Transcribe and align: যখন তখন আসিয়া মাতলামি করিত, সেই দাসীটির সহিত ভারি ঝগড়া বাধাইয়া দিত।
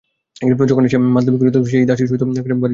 যখন 0.41 0.65
তখন 0.69 0.83
আসিয়া 0.87 1.01
মাতলামি 1.07 1.37
করিত, 1.41 1.57
সেই 1.71 1.83
দাসীটির 1.89 2.09
সহিত 2.09 2.21
ভারি 2.23 2.35
ঝগড়া 2.37 2.53
বাধাইয়া 2.53 2.57
দিত। 2.57 2.69